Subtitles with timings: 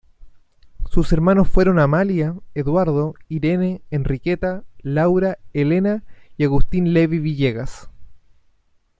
[0.89, 6.03] Sus hermanos fueron Amalia, Eduardo, Irene, Enriqueta, Laura, Elena
[6.37, 7.87] y Agustín Levy Villegas.